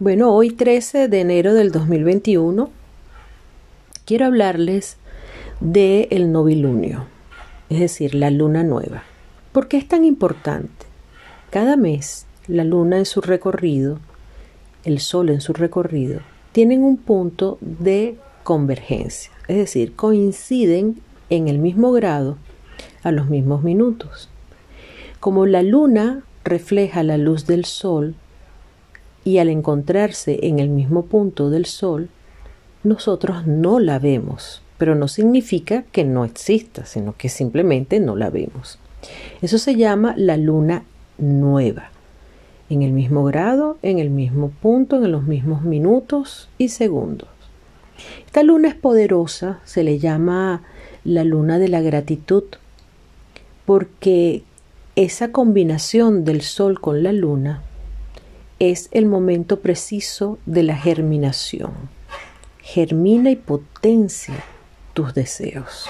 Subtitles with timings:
[0.00, 2.70] Bueno, hoy 13 de enero del 2021
[4.04, 4.96] quiero hablarles
[5.58, 7.06] del el novilunio,
[7.68, 9.02] es decir, la luna nueva.
[9.50, 10.86] ¿Por qué es tan importante?
[11.50, 13.98] Cada mes la luna en su recorrido,
[14.84, 16.20] el sol en su recorrido,
[16.52, 22.38] tienen un punto de convergencia, es decir, coinciden en el mismo grado
[23.02, 24.28] a los mismos minutos.
[25.18, 28.14] Como la luna refleja la luz del sol,
[29.24, 32.08] y al encontrarse en el mismo punto del Sol,
[32.84, 38.30] nosotros no la vemos, pero no significa que no exista, sino que simplemente no la
[38.30, 38.78] vemos.
[39.42, 40.84] Eso se llama la luna
[41.18, 41.90] nueva,
[42.70, 47.28] en el mismo grado, en el mismo punto, en los mismos minutos y segundos.
[48.26, 50.62] Esta luna es poderosa, se le llama
[51.04, 52.44] la luna de la gratitud,
[53.66, 54.42] porque
[54.96, 57.62] esa combinación del sol con la luna
[58.58, 61.72] es el momento preciso de la germinación.
[62.60, 64.34] Germina y potencia
[64.94, 65.86] tus deseos.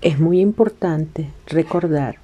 [0.00, 2.16] Es muy importante recordar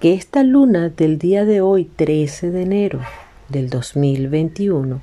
[0.00, 3.00] que esta luna del día de hoy, 13 de enero
[3.48, 5.00] del 2021,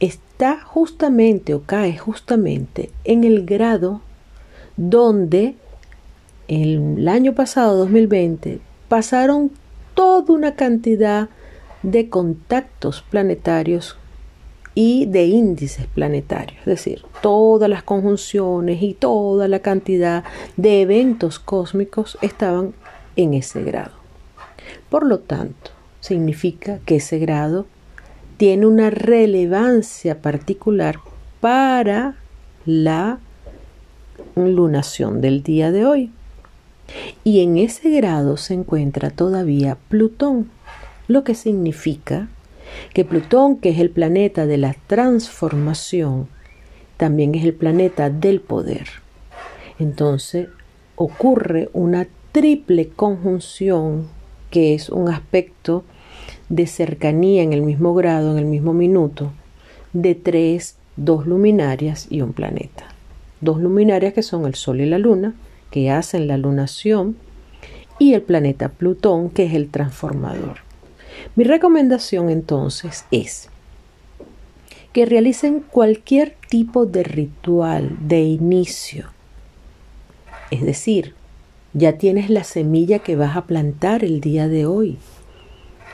[0.00, 4.00] está justamente o cae justamente en el grado
[4.76, 5.54] donde
[6.48, 9.50] el año pasado, 2020, pasaron
[9.94, 11.28] toda una cantidad
[11.82, 13.96] de contactos planetarios
[14.74, 20.24] y de índices planetarios, es decir, todas las conjunciones y toda la cantidad
[20.56, 22.74] de eventos cósmicos estaban
[23.16, 23.92] en ese grado.
[24.90, 27.66] Por lo tanto, significa que ese grado
[28.36, 30.98] tiene una relevancia particular
[31.40, 32.16] para
[32.66, 33.18] la
[34.34, 36.12] lunación del día de hoy.
[37.24, 40.50] Y en ese grado se encuentra todavía Plutón,
[41.08, 42.28] lo que significa
[42.92, 46.28] que Plutón, que es el planeta de la transformación,
[46.96, 48.88] también es el planeta del poder.
[49.78, 50.48] Entonces
[50.96, 54.08] ocurre una triple conjunción
[54.50, 55.84] que es un aspecto
[56.48, 59.32] de cercanía en el mismo grado, en el mismo minuto,
[59.92, 62.86] de tres, dos luminarias y un planeta.
[63.40, 65.34] Dos luminarias que son el Sol y la Luna,
[65.70, 67.16] que hacen la lunación,
[67.98, 70.65] y el planeta Plutón, que es el transformador.
[71.34, 73.48] Mi recomendación entonces es
[74.92, 79.10] que realicen cualquier tipo de ritual de inicio.
[80.50, 81.14] Es decir,
[81.74, 84.96] ya tienes la semilla que vas a plantar el día de hoy.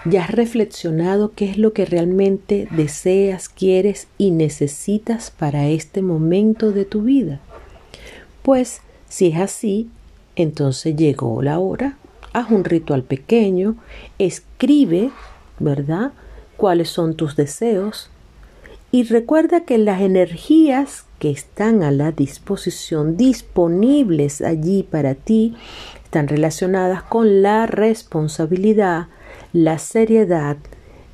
[0.05, 6.71] Ya has reflexionado qué es lo que realmente deseas, quieres y necesitas para este momento
[6.71, 7.41] de tu vida.
[8.43, 9.89] Pues si es así,
[10.37, 11.99] entonces llegó la hora.
[12.33, 13.77] Haz un ritual pequeño,
[14.19, 15.11] escribe
[15.63, 16.13] ¿verdad?
[16.57, 18.11] ¿Cuáles son tus deseos?
[18.91, 25.55] Y recuerda que las energías que están a la disposición, disponibles allí para ti,
[26.05, 29.07] están relacionadas con la responsabilidad,
[29.53, 30.59] la seriedad,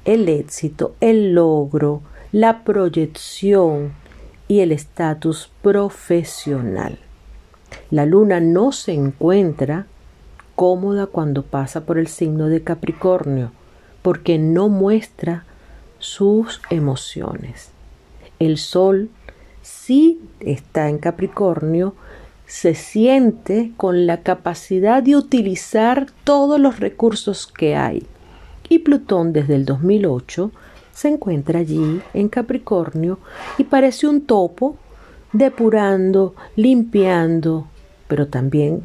[0.04, 2.02] el éxito, el logro,
[2.32, 3.92] la proyección
[4.48, 6.98] y el estatus profesional.
[7.90, 9.86] La luna no se encuentra
[10.58, 13.52] cómoda cuando pasa por el signo de Capricornio
[14.02, 15.44] porque no muestra
[16.00, 17.70] sus emociones.
[18.40, 19.08] El sol
[19.62, 21.94] sí está en Capricornio,
[22.44, 28.04] se siente con la capacidad de utilizar todos los recursos que hay.
[28.68, 30.50] Y Plutón desde el 2008
[30.92, 33.20] se encuentra allí en Capricornio
[33.58, 34.76] y parece un topo
[35.32, 37.68] depurando, limpiando,
[38.08, 38.82] pero también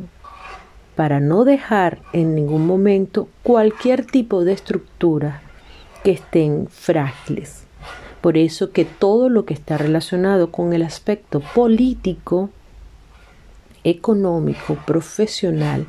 [0.96, 5.42] para no dejar en ningún momento cualquier tipo de estructura
[6.04, 7.64] que estén frágiles.
[8.22, 12.50] Por eso que todo lo que está relacionado con el aspecto político,
[13.84, 15.88] económico, profesional,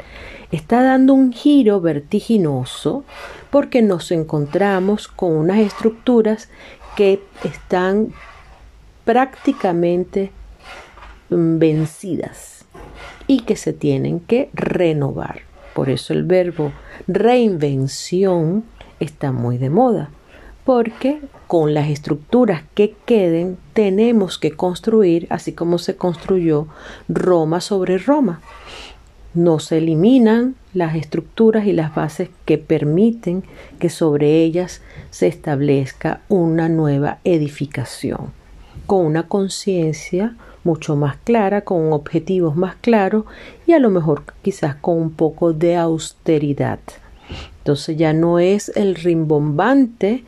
[0.51, 3.05] está dando un giro vertiginoso
[3.51, 6.49] porque nos encontramos con unas estructuras
[6.97, 8.13] que están
[9.05, 10.33] prácticamente
[11.31, 12.54] mm, vencidas
[13.27, 15.41] y que se tienen que renovar.
[15.75, 16.73] Por eso el verbo
[17.07, 18.65] reinvención
[19.01, 20.11] está muy de moda,
[20.65, 26.69] porque con las estructuras que queden tenemos que construir así como se construyó
[27.09, 28.41] Roma sobre Roma.
[29.35, 33.43] No se eliminan las estructuras y las bases que permiten
[33.81, 34.81] que sobre ellas
[35.11, 38.33] se establezca una nueva edificación,
[38.87, 43.25] con una conciencia mucho más clara, con objetivos más claros
[43.67, 46.81] y a lo mejor quizás con un poco de austeridad.
[47.59, 50.25] Entonces ya no es el rimbombante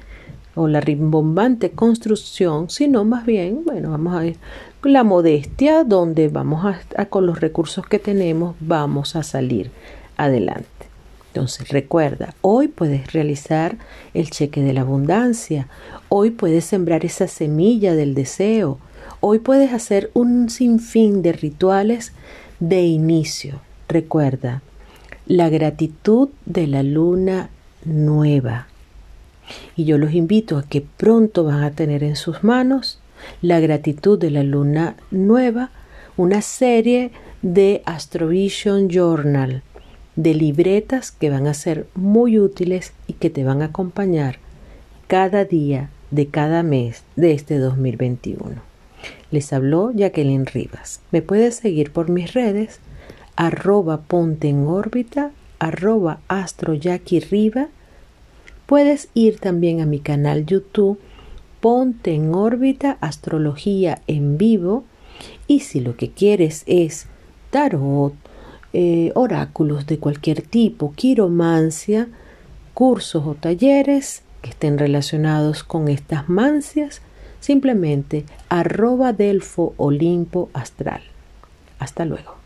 [0.55, 4.37] o la rimbombante construcción, sino más bien, bueno, vamos a ver
[4.83, 6.65] la modestia donde vamos
[6.97, 9.71] a, con los recursos que tenemos vamos a salir
[10.17, 10.67] adelante.
[11.29, 13.77] Entonces recuerda, hoy puedes realizar
[14.15, 15.69] el cheque de la abundancia,
[16.09, 18.79] hoy puedes sembrar esa semilla del deseo,
[19.26, 22.12] hoy puedes hacer un sinfín de rituales
[22.61, 23.61] de inicio.
[23.88, 24.62] Recuerda,
[25.26, 27.50] la gratitud de la luna
[27.84, 28.69] nueva.
[29.75, 33.00] Y yo los invito a que pronto van a tener en sus manos
[33.43, 35.70] la gratitud de la luna nueva,
[36.17, 37.11] una serie
[37.43, 39.64] de Astrovision Journal,
[40.14, 44.38] de libretas que van a ser muy útiles y que te van a acompañar
[45.08, 48.75] cada día de cada mes de este 2021.
[49.31, 51.00] Les habló Jacqueline Rivas.
[51.11, 52.81] Me puedes seguir por mis redes
[53.37, 56.75] arroba ponte en órbita, arroba astro.
[58.67, 60.99] Puedes ir también a mi canal YouTube
[61.61, 64.84] Ponte en órbita Astrología en vivo
[65.46, 67.06] y si lo que quieres es
[67.50, 68.12] tarot,
[68.73, 72.08] eh, oráculos de cualquier tipo, quiromancia,
[72.75, 77.00] cursos o talleres que estén relacionados con estas mancias,
[77.47, 81.01] simplemente arroba delfo olimpo astral.
[81.79, 82.46] Hasta luego.